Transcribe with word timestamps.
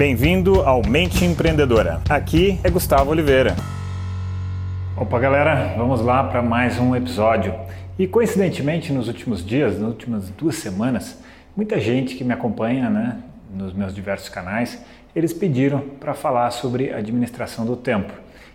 Bem-vindo 0.00 0.62
ao 0.62 0.80
Mente 0.80 1.26
Empreendedora. 1.26 2.00
Aqui 2.08 2.58
é 2.64 2.70
Gustavo 2.70 3.10
Oliveira. 3.10 3.54
Opa, 4.96 5.18
galera, 5.18 5.74
vamos 5.76 6.00
lá 6.00 6.24
para 6.24 6.40
mais 6.40 6.78
um 6.78 6.96
episódio. 6.96 7.54
E 7.98 8.06
coincidentemente, 8.06 8.94
nos 8.94 9.08
últimos 9.08 9.44
dias, 9.44 9.78
nas 9.78 9.90
últimas 9.90 10.30
duas 10.30 10.54
semanas, 10.54 11.22
muita 11.54 11.78
gente 11.78 12.14
que 12.14 12.24
me 12.24 12.32
acompanha, 12.32 12.88
né, 12.88 13.18
nos 13.54 13.74
meus 13.74 13.94
diversos 13.94 14.30
canais, 14.30 14.82
eles 15.14 15.34
pediram 15.34 15.80
para 16.00 16.14
falar 16.14 16.50
sobre 16.50 16.94
administração 16.94 17.66
do 17.66 17.76
tempo. 17.76 18.10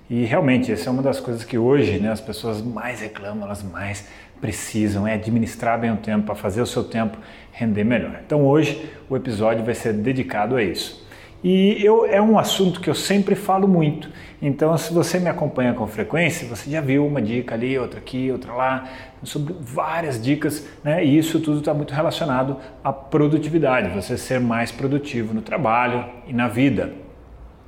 E 0.09 0.25
realmente, 0.25 0.71
essa 0.71 0.89
é 0.89 0.91
uma 0.91 1.03
das 1.03 1.19
coisas 1.19 1.43
que 1.43 1.59
hoje 1.59 1.99
né, 1.99 2.11
as 2.11 2.21
pessoas 2.21 2.59
mais 2.59 3.01
reclamam, 3.01 3.45
elas 3.45 3.61
mais 3.61 4.07
precisam, 4.41 5.07
é 5.07 5.13
administrar 5.13 5.79
bem 5.79 5.91
o 5.91 5.97
tempo, 5.97 6.25
para 6.25 6.33
fazer 6.33 6.63
o 6.63 6.65
seu 6.65 6.83
tempo 6.83 7.19
render 7.51 7.83
melhor. 7.83 8.19
Então 8.25 8.43
hoje 8.47 8.89
o 9.07 9.15
episódio 9.15 9.63
vai 9.63 9.75
ser 9.75 9.93
dedicado 9.93 10.55
a 10.55 10.63
isso. 10.63 11.04
E 11.43 11.83
eu, 11.83 12.05
é 12.05 12.21
um 12.21 12.39
assunto 12.39 12.79
que 12.79 12.89
eu 12.89 12.95
sempre 12.95 13.35
falo 13.35 13.67
muito. 13.67 14.09
Então, 14.41 14.75
se 14.77 14.93
você 14.93 15.19
me 15.19 15.29
acompanha 15.29 15.73
com 15.73 15.87
frequência, 15.87 16.47
você 16.47 16.69
já 16.69 16.81
viu 16.81 17.05
uma 17.05 17.21
dica 17.21 17.55
ali, 17.55 17.77
outra 17.77 17.99
aqui, 17.99 18.31
outra 18.31 18.53
lá, 18.53 18.89
sobre 19.23 19.55
várias 19.59 20.21
dicas, 20.21 20.67
né? 20.83 21.03
E 21.05 21.17
isso 21.17 21.39
tudo 21.39 21.59
está 21.59 21.73
muito 21.73 21.93
relacionado 21.93 22.57
à 22.83 22.91
produtividade, 22.91 23.89
você 23.89 24.17
ser 24.17 24.39
mais 24.39 24.71
produtivo 24.71 25.33
no 25.33 25.41
trabalho 25.41 26.05
e 26.27 26.33
na 26.33 26.47
vida. 26.47 26.93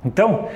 Então, 0.04 0.48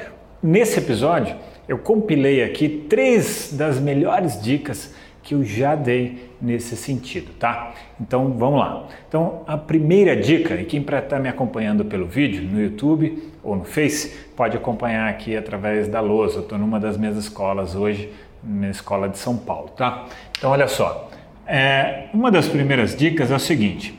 nesse 0.43 0.79
episódio, 0.79 1.35
eu 1.69 1.79
compilei 1.79 2.43
aqui 2.43 2.69
três 2.89 3.53
das 3.53 3.79
melhores 3.79 4.41
dicas 4.41 4.95
que 5.23 5.35
eu 5.35 5.45
já 5.45 5.75
dei 5.75 6.31
nesse 6.41 6.77
sentido, 6.77 7.33
tá? 7.39 7.73
Então 8.01 8.33
vamos 8.33 8.59
lá. 8.59 8.89
Então 9.09 9.43
a 9.47 9.57
primeira 9.57 10.17
dica, 10.17 10.55
e 10.55 10.65
quem 10.65 10.81
está 10.81 11.19
me 11.19 11.29
acompanhando 11.29 11.85
pelo 11.85 12.07
vídeo 12.07 12.43
no 12.43 12.61
YouTube 12.61 13.31
ou 13.43 13.55
no 13.55 13.65
Face, 13.65 14.13
pode 14.37 14.57
acompanhar 14.57 15.09
aqui 15.09 15.37
através 15.37 15.87
da 15.87 16.01
lousa. 16.01 16.39
Eu 16.39 16.43
estou 16.43 16.59
numa 16.59 16.81
das 16.81 16.97
minhas 16.97 17.17
escolas 17.17 17.75
hoje, 17.75 18.13
na 18.43 18.71
escola 18.71 19.09
de 19.09 19.19
São 19.19 19.37
Paulo, 19.37 19.69
tá? 19.69 20.07
Então 20.37 20.51
olha 20.51 20.67
só, 20.67 21.09
é, 21.47 22.07
uma 22.13 22.31
das 22.31 22.49
primeiras 22.49 22.97
dicas 22.97 23.31
é 23.31 23.37
o 23.37 23.41
seguinte: 23.41 23.97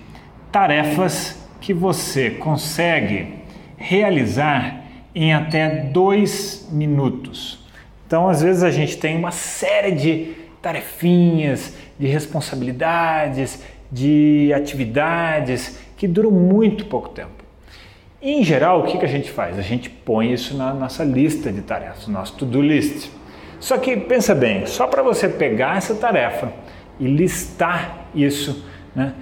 tarefas 0.52 1.42
que 1.62 1.74
você 1.74 2.32
consegue 2.32 3.36
realizar 3.78 4.84
em 5.16 5.34
até 5.34 5.70
dois 5.70 6.68
minutos. 6.72 7.66
Então 8.06 8.28
às 8.28 8.42
vezes 8.42 8.64
a 8.64 8.72
gente 8.72 8.98
tem 8.98 9.18
uma 9.18 9.32
série 9.32 9.92
de 9.92 10.43
tarefinhas, 10.64 11.76
de 12.00 12.08
responsabilidades, 12.08 13.62
de 13.92 14.52
atividades 14.56 15.78
que 15.96 16.08
duram 16.08 16.32
muito 16.32 16.86
pouco 16.86 17.10
tempo. 17.10 17.44
em 18.22 18.42
geral, 18.42 18.80
o 18.80 18.84
que, 18.84 18.98
que 18.98 19.06
a 19.06 19.10
gente 19.10 19.30
faz? 19.30 19.60
A 19.60 19.62
gente 19.62 19.90
põe 19.90 20.32
isso 20.32 20.56
na 20.56 20.74
nossa 20.74 21.04
lista 21.04 21.52
de 21.52 21.62
tarefas, 21.62 22.08
nosso 22.08 22.38
to-do 22.38 22.62
list. 22.62 23.10
Só 23.60 23.78
que 23.78 23.98
pensa 23.98 24.34
bem, 24.34 24.66
só 24.66 24.88
para 24.88 25.04
você 25.04 25.28
pegar 25.28 25.78
essa 25.78 25.94
tarefa 25.94 26.54
e 26.98 27.06
listar 27.06 28.08
isso, 28.16 28.66
né, 28.96 29.14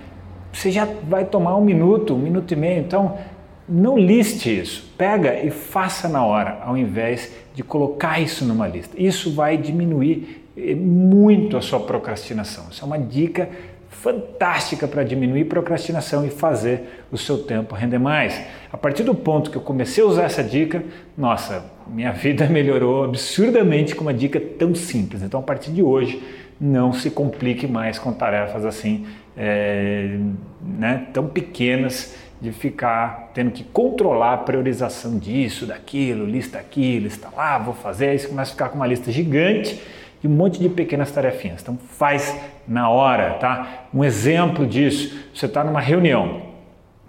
você 0.54 0.70
já 0.70 0.88
vai 1.08 1.26
tomar 1.26 1.58
um 1.58 1.64
minuto, 1.64 2.14
um 2.14 2.20
minuto 2.20 2.52
e 2.52 2.56
meio. 2.56 2.82
Então, 2.82 3.18
não 3.68 3.98
liste 3.98 4.60
isso, 4.60 4.92
pega 4.98 5.40
e 5.44 5.50
faça 5.50 6.10
na 6.10 6.26
hora, 6.26 6.60
ao 6.64 6.78
invés 6.78 7.32
de 7.54 7.64
colocar 7.64 8.20
isso 8.20 8.44
numa 8.46 8.68
lista. 8.68 8.96
Isso 9.02 9.34
vai 9.34 9.58
diminuir 9.58 10.46
muito 10.78 11.56
a 11.58 11.62
sua 11.62 11.80
procrastinação. 11.80 12.66
Isso 12.70 12.84
é 12.84 12.86
uma 12.86 13.00
dica 13.00 13.50
fantástica 13.90 14.88
para 14.88 15.04
diminuir 15.04 15.46
procrastinação 15.46 16.26
e 16.26 16.30
fazer 16.30 17.06
o 17.12 17.18
seu 17.18 17.40
tempo 17.44 17.76
render 17.76 18.00
mais. 18.00 18.42
A 18.72 18.78
partir 18.78 19.04
do 19.04 19.14
ponto 19.14 19.52
que 19.52 19.58
eu 19.58 19.62
comecei 19.62 20.04
a 20.04 20.08
usar 20.08 20.24
essa 20.24 20.44
dica, 20.44 20.84
nossa, 21.18 21.66
minha 21.88 22.12
vida 22.12 22.48
melhorou 22.50 23.04
absurdamente 23.04 23.94
com 23.94 24.02
uma 24.02 24.14
dica 24.14 24.40
tão 24.40 24.74
simples. 24.74 25.22
Então, 25.22 25.40
a 25.40 25.44
partir 25.44 25.72
de 25.72 25.84
hoje, 25.84 26.22
não 26.60 26.94
se 26.94 27.10
complique 27.12 27.68
mais 27.68 28.00
com 28.00 28.12
tarefas 28.12 28.66
assim, 28.66 29.06
é, 29.38 30.18
né, 30.62 31.08
tão 31.14 31.28
pequenas 31.28 32.16
de 32.42 32.52
ficar 32.52 33.30
tendo 33.34 33.52
que 33.52 33.64
controlar 33.64 34.34
a 34.34 34.38
priorização 34.38 35.20
disso, 35.20 35.68
daquilo, 35.68 36.26
lista 36.26 36.58
aqui, 36.58 36.98
lista 36.98 37.30
lá, 37.36 37.60
vou 37.60 37.76
fazer, 37.76 38.10
aí 38.10 38.20
você 38.20 38.28
começa 38.28 38.52
a 38.52 38.54
ficar 38.54 38.70
com 38.70 38.76
uma 38.76 38.88
lista 38.88 39.12
gigante 39.12 39.80
e 40.24 40.28
um 40.28 40.32
monte 40.32 40.60
de 40.60 40.68
pequenas 40.68 41.12
tarefinhas. 41.12 41.62
Então 41.62 41.78
faz 41.78 42.36
na 42.68 42.90
hora, 42.90 43.36
tá? 43.36 43.86
Um 43.94 44.04
exemplo 44.04 44.66
disso, 44.66 45.18
você 45.34 45.46
está 45.46 45.64
numa 45.64 45.80
reunião 45.80 46.50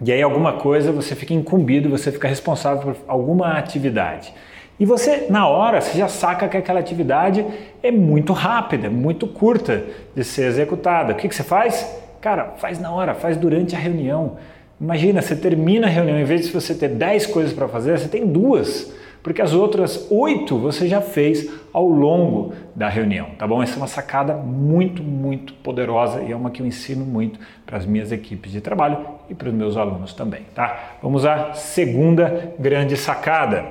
e 0.05 0.11
aí 0.11 0.21
alguma 0.21 0.53
coisa 0.53 0.91
você 0.91 1.15
fica 1.15 1.33
incumbido, 1.33 1.89
você 1.89 2.11
fica 2.11 2.27
responsável 2.27 2.81
por 2.81 2.95
alguma 3.07 3.57
atividade. 3.57 4.33
E 4.79 4.85
você, 4.85 5.27
na 5.29 5.47
hora, 5.47 5.79
você 5.79 5.97
já 5.97 6.07
saca 6.07 6.47
que 6.47 6.57
aquela 6.57 6.79
atividade 6.79 7.45
é 7.81 7.91
muito 7.91 8.33
rápida, 8.33 8.89
muito 8.89 9.25
curta 9.27 9.83
de 10.15 10.23
ser 10.23 10.45
executada. 10.45 11.13
O 11.13 11.15
que, 11.15 11.29
que 11.29 11.35
você 11.35 11.43
faz? 11.43 11.87
Cara, 12.19 12.55
faz 12.57 12.79
na 12.79 12.91
hora, 12.91 13.13
faz 13.13 13.37
durante 13.37 13.75
a 13.75 13.79
reunião. 13.79 14.37
Imagina, 14.79 15.21
você 15.21 15.35
termina 15.35 15.87
a 15.87 15.89
reunião, 15.89 16.19
em 16.19 16.25
vez 16.25 16.47
de 16.47 16.51
você 16.51 16.73
ter 16.73 16.89
10 16.89 17.27
coisas 17.27 17.53
para 17.53 17.67
fazer, 17.67 17.97
você 17.97 18.07
tem 18.07 18.25
duas 18.25 18.93
porque 19.23 19.41
as 19.41 19.53
outras 19.53 20.05
oito 20.11 20.57
você 20.57 20.85
já 20.85 20.99
fez 20.99 21.49
ao 21.71 21.87
longo 21.87 22.53
da 22.75 22.89
reunião, 22.89 23.29
tá 23.37 23.47
bom? 23.47 23.63
Essa 23.63 23.75
é 23.75 23.77
uma 23.77 23.87
sacada 23.87 24.33
muito, 24.33 25.01
muito 25.01 25.53
poderosa 25.53 26.21
e 26.21 26.33
é 26.33 26.35
uma 26.35 26.51
que 26.51 26.61
eu 26.61 26.65
ensino 26.65 27.05
muito 27.05 27.39
para 27.65 27.77
as 27.77 27.85
minhas 27.85 28.11
equipes 28.11 28.51
de 28.51 28.59
trabalho 28.59 28.97
e 29.29 29.33
para 29.33 29.47
os 29.47 29.53
meus 29.53 29.77
alunos 29.77 30.13
também, 30.13 30.41
tá? 30.53 30.97
Vamos 31.01 31.25
à 31.25 31.53
segunda 31.53 32.53
grande 32.59 32.97
sacada. 32.97 33.63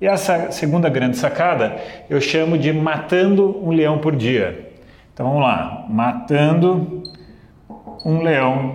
E 0.00 0.06
essa 0.06 0.52
segunda 0.52 0.88
grande 0.88 1.16
sacada 1.16 1.76
eu 2.08 2.20
chamo 2.20 2.56
de 2.56 2.72
matando 2.72 3.60
um 3.60 3.72
leão 3.72 3.98
por 3.98 4.14
dia. 4.14 4.70
Então 5.12 5.26
vamos 5.26 5.42
lá, 5.42 5.86
matando 5.90 7.02
um 8.06 8.22
leão 8.22 8.74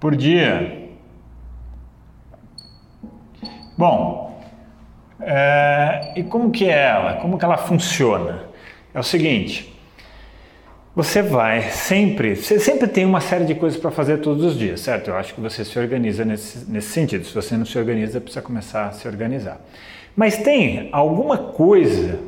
por 0.00 0.16
dia. 0.16 0.88
Bom, 3.76 4.40
é, 5.20 6.14
e 6.16 6.22
como 6.22 6.50
que 6.50 6.64
é 6.64 6.86
ela? 6.86 7.14
Como 7.14 7.38
que 7.38 7.44
ela 7.44 7.58
funciona? 7.58 8.44
É 8.92 8.98
o 8.98 9.02
seguinte, 9.02 9.72
você 10.96 11.22
vai 11.22 11.62
sempre, 11.70 12.34
você 12.34 12.58
sempre 12.58 12.88
tem 12.88 13.04
uma 13.04 13.20
série 13.20 13.44
de 13.44 13.54
coisas 13.54 13.78
para 13.78 13.90
fazer 13.90 14.18
todos 14.18 14.44
os 14.44 14.58
dias, 14.58 14.80
certo? 14.80 15.08
Eu 15.08 15.16
acho 15.16 15.34
que 15.34 15.40
você 15.40 15.64
se 15.64 15.78
organiza 15.78 16.24
nesse, 16.24 16.70
nesse 16.70 16.88
sentido. 16.88 17.24
Se 17.24 17.34
você 17.34 17.56
não 17.56 17.64
se 17.64 17.78
organiza, 17.78 18.20
precisa 18.20 18.42
começar 18.42 18.86
a 18.86 18.92
se 18.92 19.06
organizar. 19.06 19.60
Mas 20.16 20.38
tem 20.38 20.88
alguma 20.90 21.38
coisa 21.38 22.18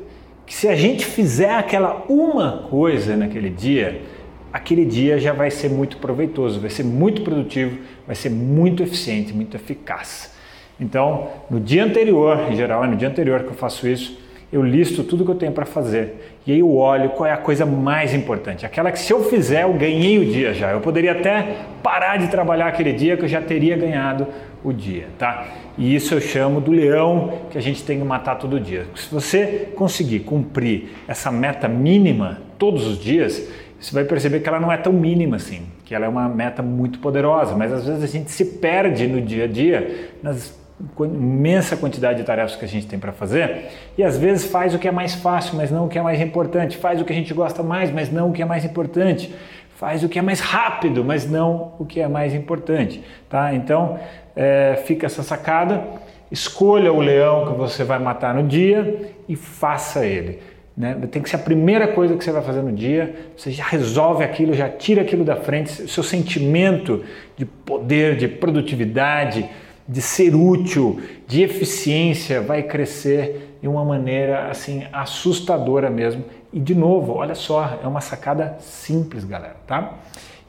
que 0.46 0.54
se 0.54 0.68
a 0.68 0.76
gente 0.76 1.04
fizer 1.04 1.54
aquela 1.54 2.04
uma 2.08 2.68
coisa 2.70 3.16
naquele 3.16 3.50
dia, 3.50 4.02
aquele 4.52 4.84
dia 4.84 5.18
já 5.18 5.32
vai 5.32 5.50
ser 5.50 5.70
muito 5.70 5.96
proveitoso, 5.96 6.60
vai 6.60 6.70
ser 6.70 6.84
muito 6.84 7.22
produtivo, 7.22 7.78
vai 8.06 8.14
ser 8.14 8.30
muito 8.30 8.82
eficiente, 8.82 9.32
muito 9.32 9.56
eficaz. 9.56 10.34
Então, 10.78 11.28
no 11.48 11.60
dia 11.60 11.84
anterior, 11.84 12.50
em 12.50 12.56
geral 12.56 12.84
é 12.84 12.88
no 12.88 12.96
dia 12.96 13.08
anterior 13.08 13.40
que 13.44 13.48
eu 13.48 13.54
faço 13.54 13.88
isso, 13.88 14.20
eu 14.52 14.62
listo 14.62 15.02
tudo 15.02 15.24
que 15.24 15.30
eu 15.30 15.34
tenho 15.34 15.52
para 15.52 15.64
fazer. 15.64 16.34
E 16.46 16.52
aí 16.52 16.58
eu 16.58 16.76
olho 16.76 17.10
qual 17.10 17.26
é 17.26 17.32
a 17.32 17.38
coisa 17.38 17.64
mais 17.64 18.12
importante. 18.12 18.66
Aquela 18.66 18.92
que 18.92 18.98
se 18.98 19.10
eu 19.10 19.24
fizer, 19.24 19.62
eu 19.62 19.72
ganhei 19.72 20.18
o 20.18 20.26
dia 20.26 20.52
já. 20.52 20.72
Eu 20.72 20.80
poderia 20.80 21.12
até 21.12 21.56
parar 21.82 22.18
de 22.18 22.28
trabalhar 22.28 22.66
aquele 22.66 22.92
dia 22.92 23.16
que 23.16 23.24
eu 23.24 23.28
já 23.28 23.40
teria 23.40 23.76
ganhado 23.78 24.26
o 24.62 24.70
dia, 24.70 25.06
tá? 25.18 25.46
E 25.78 25.94
isso 25.94 26.12
eu 26.12 26.20
chamo 26.20 26.60
do 26.60 26.70
leão 26.70 27.40
que 27.50 27.56
a 27.56 27.62
gente 27.62 27.82
tem 27.82 27.98
que 27.98 28.04
matar 28.04 28.34
todo 28.34 28.60
dia. 28.60 28.86
Se 28.94 29.12
você 29.12 29.70
conseguir 29.74 30.20
cumprir 30.20 30.90
essa 31.08 31.30
meta 31.30 31.66
mínima 31.66 32.42
todos 32.58 32.86
os 32.86 32.98
dias, 32.98 33.48
você 33.82 33.92
vai 33.92 34.04
perceber 34.04 34.40
que 34.40 34.48
ela 34.48 34.60
não 34.60 34.70
é 34.70 34.76
tão 34.76 34.92
mínima 34.92 35.36
assim, 35.36 35.66
que 35.84 35.92
ela 35.92 36.06
é 36.06 36.08
uma 36.08 36.28
meta 36.28 36.62
muito 36.62 37.00
poderosa, 37.00 37.56
mas 37.56 37.72
às 37.72 37.84
vezes 37.84 38.04
a 38.04 38.06
gente 38.06 38.30
se 38.30 38.44
perde 38.44 39.08
no 39.08 39.20
dia 39.20 39.44
a 39.44 39.48
dia 39.48 40.10
nas 40.22 40.62
imensa 41.00 41.76
quantidade 41.76 42.18
de 42.18 42.24
tarefas 42.24 42.56
que 42.56 42.64
a 42.64 42.68
gente 42.68 42.86
tem 42.86 42.98
para 42.98 43.12
fazer 43.12 43.68
e 43.96 44.02
às 44.02 44.16
vezes 44.16 44.46
faz 44.46 44.74
o 44.74 44.78
que 44.78 44.88
é 44.88 44.90
mais 44.90 45.14
fácil, 45.14 45.56
mas 45.56 45.70
não 45.70 45.86
o 45.86 45.88
que 45.88 45.98
é 45.98 46.02
mais 46.02 46.20
importante, 46.20 46.76
faz 46.76 47.00
o 47.00 47.04
que 47.04 47.12
a 47.12 47.14
gente 47.14 47.32
gosta 47.32 47.62
mais, 47.62 47.90
mas 47.92 48.10
não 48.10 48.30
o 48.30 48.32
que 48.32 48.42
é 48.42 48.44
mais 48.44 48.64
importante, 48.64 49.32
faz 49.76 50.02
o 50.02 50.08
que 50.08 50.18
é 50.18 50.22
mais 50.22 50.40
rápido, 50.40 51.04
mas 51.04 51.28
não 51.28 51.74
o 51.78 51.84
que 51.84 52.00
é 52.00 52.08
mais 52.08 52.34
importante, 52.34 53.02
tá? 53.28 53.54
Então 53.54 53.98
é, 54.34 54.82
fica 54.86 55.06
essa 55.06 55.22
sacada, 55.22 55.84
escolha 56.30 56.92
o 56.92 57.00
leão 57.00 57.46
que 57.46 57.58
você 57.58 57.84
vai 57.84 57.98
matar 57.98 58.34
no 58.34 58.42
dia 58.42 59.12
e 59.28 59.36
faça 59.36 60.04
ele. 60.04 60.40
Né? 60.76 60.96
Tem 61.10 61.20
que 61.20 61.28
ser 61.28 61.36
a 61.36 61.40
primeira 61.40 61.88
coisa 61.88 62.16
que 62.16 62.24
você 62.24 62.32
vai 62.32 62.42
fazer 62.42 62.62
no 62.62 62.72
dia. 62.72 63.14
Você 63.36 63.50
já 63.50 63.64
resolve 63.64 64.24
aquilo, 64.24 64.54
já 64.54 64.68
tira 64.68 65.02
aquilo 65.02 65.24
da 65.24 65.36
frente. 65.36 65.82
O 65.82 65.88
seu 65.88 66.02
sentimento 66.02 67.04
de 67.36 67.44
poder, 67.44 68.16
de 68.16 68.26
produtividade, 68.26 69.48
de 69.86 70.00
ser 70.00 70.34
útil, 70.34 71.00
de 71.26 71.42
eficiência, 71.42 72.40
vai 72.40 72.62
crescer 72.62 73.58
de 73.60 73.68
uma 73.68 73.84
maneira 73.84 74.48
assim 74.48 74.84
assustadora 74.92 75.90
mesmo. 75.90 76.24
E 76.52 76.58
de 76.58 76.74
novo, 76.74 77.14
olha 77.14 77.34
só, 77.34 77.78
é 77.82 77.86
uma 77.86 78.00
sacada 78.00 78.56
simples, 78.60 79.24
galera, 79.24 79.56
tá? 79.66 79.94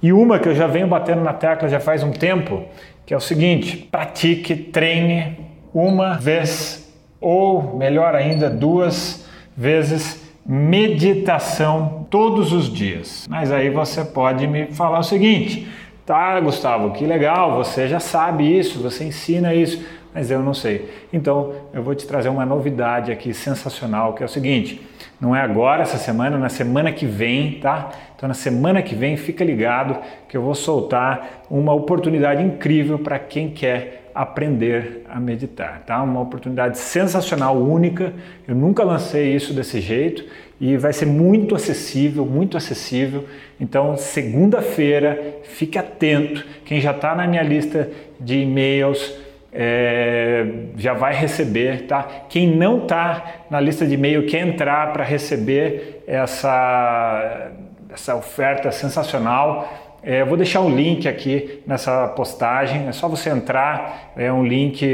E 0.01 0.11
uma 0.11 0.39
que 0.39 0.49
eu 0.49 0.55
já 0.55 0.67
venho 0.67 0.87
batendo 0.87 1.21
na 1.21 1.33
tecla 1.33 1.69
já 1.69 1.79
faz 1.79 2.03
um 2.03 2.11
tempo, 2.11 2.63
que 3.05 3.13
é 3.13 3.17
o 3.17 3.21
seguinte: 3.21 3.77
pratique, 3.77 4.55
treine 4.55 5.37
uma 5.73 6.15
vez 6.15 6.93
ou 7.21 7.77
melhor 7.77 8.13
ainda 8.13 8.49
duas 8.49 9.22
vezes 9.55 10.21
meditação 10.45 12.05
todos 12.09 12.51
os 12.51 12.71
dias. 12.71 13.25
Mas 13.29 13.51
aí 13.51 13.69
você 13.69 14.03
pode 14.03 14.47
me 14.47 14.67
falar 14.67 14.99
o 14.99 15.03
seguinte: 15.03 15.67
tá, 16.05 16.39
Gustavo, 16.39 16.91
que 16.91 17.05
legal, 17.05 17.55
você 17.55 17.87
já 17.87 17.99
sabe 17.99 18.57
isso, 18.57 18.79
você 18.79 19.05
ensina 19.05 19.53
isso, 19.53 19.83
mas 20.13 20.29
eu 20.29 20.41
não 20.41 20.53
sei. 20.53 20.89
Então 21.11 21.53
eu 21.73 21.81
vou 21.81 21.95
te 21.95 22.05
trazer 22.05 22.29
uma 22.29 22.45
novidade 22.45 23.11
aqui 23.11 23.33
sensacional, 23.33 24.13
que 24.13 24.23
é 24.23 24.25
o 24.25 24.29
seguinte: 24.29 24.81
não 25.19 25.35
é 25.35 25.41
agora, 25.41 25.83
essa 25.83 25.97
semana, 25.97 26.37
na 26.37 26.49
semana 26.49 26.91
que 26.91 27.05
vem, 27.05 27.59
tá? 27.59 27.89
Então 28.15 28.27
na 28.27 28.35
semana 28.35 28.81
que 28.81 28.95
vem, 28.95 29.15
fica 29.15 29.43
ligado 29.43 29.97
que 30.27 30.35
eu 30.35 30.41
vou 30.41 30.55
soltar 30.55 31.43
uma 31.49 31.73
oportunidade 31.73 32.43
incrível 32.43 32.99
para 32.99 33.17
quem 33.17 33.49
quer 33.49 34.02
aprender 34.13 35.05
a 35.09 35.19
meditar, 35.19 35.83
tá? 35.85 36.01
Uma 36.01 36.21
oportunidade 36.21 36.77
sensacional, 36.77 37.57
única. 37.57 38.13
Eu 38.47 38.55
nunca 38.55 38.83
lancei 38.83 39.35
isso 39.35 39.53
desse 39.53 39.81
jeito 39.81 40.25
e 40.59 40.77
vai 40.77 40.93
ser 40.93 41.05
muito 41.05 41.55
acessível, 41.55 42.25
muito 42.25 42.55
acessível. 42.55 43.25
Então, 43.59 43.97
segunda-feira, 43.97 45.39
fique 45.43 45.77
atento. 45.77 46.45
Quem 46.65 46.79
já 46.79 46.91
está 46.91 47.15
na 47.15 47.27
minha 47.27 47.43
lista 47.43 47.89
de 48.19 48.39
e-mails 48.39 49.17
é, 49.51 50.45
já 50.77 50.93
vai 50.93 51.13
receber, 51.13 51.87
tá? 51.87 52.03
Quem 52.29 52.55
não 52.55 52.83
está 52.83 53.43
na 53.49 53.59
lista 53.59 53.85
de 53.85 53.93
e-mail 53.93 54.25
quer 54.25 54.47
entrar 54.47 54.91
para 54.93 55.03
receber 55.03 56.03
essa 56.07 57.51
essa 57.93 58.15
oferta 58.15 58.71
sensacional 58.71 59.71
é, 60.03 60.23
vou 60.23 60.35
deixar 60.35 60.59
um 60.59 60.75
link 60.75 61.07
aqui 61.07 61.61
nessa 61.65 62.07
postagem, 62.09 62.87
é 62.87 62.91
só 62.91 63.07
você 63.07 63.29
entrar, 63.29 64.11
é 64.17 64.31
um 64.31 64.45
link 64.45 64.85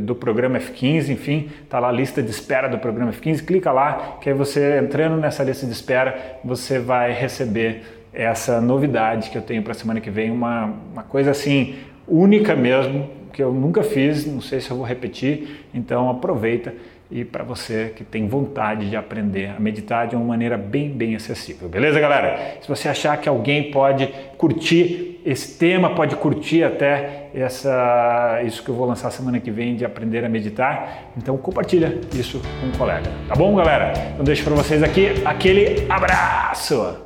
do 0.00 0.14
programa 0.14 0.58
F15, 0.58 1.08
enfim, 1.08 1.48
tá 1.68 1.78
lá 1.78 1.88
a 1.88 1.92
lista 1.92 2.22
de 2.22 2.30
espera 2.30 2.68
do 2.68 2.78
programa 2.78 3.10
F15, 3.10 3.42
clica 3.44 3.72
lá, 3.72 4.18
que 4.20 4.28
aí 4.28 4.34
você 4.34 4.78
entrando 4.78 5.16
nessa 5.16 5.42
lista 5.42 5.64
de 5.64 5.72
espera, 5.72 6.38
você 6.44 6.78
vai 6.78 7.12
receber 7.12 7.82
essa 8.12 8.60
novidade 8.60 9.30
que 9.30 9.38
eu 9.38 9.42
tenho 9.42 9.62
para 9.62 9.72
a 9.72 9.74
semana 9.74 9.98
que 9.98 10.10
vem, 10.10 10.30
uma, 10.30 10.74
uma 10.92 11.02
coisa 11.02 11.30
assim 11.30 11.76
única 12.06 12.54
mesmo, 12.54 13.08
que 13.32 13.42
eu 13.42 13.52
nunca 13.52 13.82
fiz, 13.82 14.26
não 14.26 14.40
sei 14.40 14.60
se 14.60 14.70
eu 14.70 14.76
vou 14.76 14.86
repetir, 14.86 15.66
então 15.72 16.08
aproveita 16.10 16.72
e 17.14 17.24
para 17.24 17.44
você 17.44 17.92
que 17.94 18.02
tem 18.02 18.26
vontade 18.26 18.90
de 18.90 18.96
aprender 18.96 19.54
a 19.56 19.60
meditar 19.60 20.08
de 20.08 20.16
uma 20.16 20.24
maneira 20.24 20.58
bem, 20.58 20.90
bem 20.90 21.14
acessível. 21.14 21.68
Beleza, 21.68 22.00
galera? 22.00 22.56
Se 22.60 22.66
você 22.66 22.88
achar 22.88 23.16
que 23.18 23.28
alguém 23.28 23.70
pode 23.70 24.12
curtir 24.36 25.20
esse 25.24 25.56
tema, 25.56 25.94
pode 25.94 26.16
curtir 26.16 26.64
até 26.64 27.28
essa, 27.32 28.42
isso 28.44 28.64
que 28.64 28.68
eu 28.68 28.74
vou 28.74 28.84
lançar 28.84 29.12
semana 29.12 29.38
que 29.38 29.52
vem 29.52 29.76
de 29.76 29.84
aprender 29.84 30.24
a 30.24 30.28
meditar, 30.28 31.12
então 31.16 31.36
compartilha 31.36 32.00
isso 32.12 32.42
com 32.60 32.66
um 32.66 32.72
colega. 32.72 33.08
Tá 33.28 33.36
bom, 33.36 33.54
galera? 33.54 33.92
Então 34.12 34.24
deixo 34.24 34.42
para 34.42 34.54
vocês 34.54 34.82
aqui 34.82 35.22
aquele 35.24 35.86
abraço. 35.88 36.96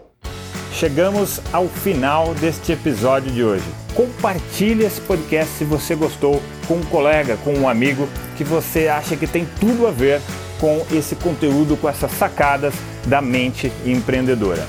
Chegamos 0.73 1.43
ao 1.53 1.67
final 1.67 2.35
deste 2.35 2.73
episódio 2.73 3.31
de 3.31 3.45
hoje. 3.45 3.65
Compartilhe 3.95 4.85
esse 4.85 5.03
podcast 5.03 5.53
se 5.53 5.65
você 5.65 5.95
gostou 5.95 6.41
com 6.67 6.75
um 6.77 6.85
colega, 6.85 7.37
com 7.45 7.53
um 7.53 7.69
amigo 7.69 8.09
que 8.39 8.45
você 8.45 8.87
acha 8.87 9.17
que 9.17 9.27
tem 9.27 9.45
tudo 9.59 9.85
a 9.85 9.91
ver 9.91 10.21
com 10.61 10.87
esse 10.93 11.17
conteúdo, 11.17 11.77
com 11.77 11.89
essas 11.89 12.13
sacadas 12.13 12.73
da 13.05 13.21
mente 13.21 13.73
empreendedora. 13.85 14.65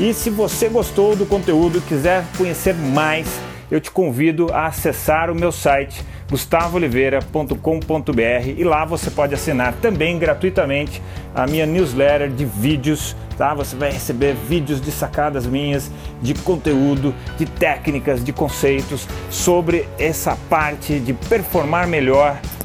E 0.00 0.14
se 0.14 0.30
você 0.30 0.68
gostou 0.68 1.14
do 1.14 1.26
conteúdo 1.26 1.78
e 1.78 1.82
quiser 1.82 2.24
conhecer 2.38 2.74
mais, 2.74 3.28
eu 3.70 3.80
te 3.80 3.90
convido 3.90 4.50
a 4.50 4.66
acessar 4.66 5.30
o 5.30 5.34
meu 5.34 5.52
site 5.52 6.02
gustavooliveira.com.br 6.30 8.48
e 8.56 8.64
lá 8.64 8.86
você 8.86 9.10
pode 9.10 9.34
assinar 9.34 9.74
também 9.74 10.18
gratuitamente 10.18 11.02
a 11.34 11.46
minha 11.46 11.66
newsletter 11.66 12.30
de 12.30 12.46
vídeos, 12.46 13.14
tá? 13.36 13.52
Você 13.52 13.76
vai 13.76 13.92
receber 13.92 14.34
vídeos 14.34 14.80
de 14.80 14.90
sacadas 14.90 15.46
minhas, 15.46 15.90
de 16.22 16.32
conteúdo, 16.32 17.14
de 17.36 17.44
técnicas, 17.44 18.24
de 18.24 18.32
conceitos 18.32 19.06
sobre 19.28 19.86
essa 19.98 20.34
parte 20.48 20.98
de 20.98 21.12
performar 21.12 21.86
melhor 21.86 22.40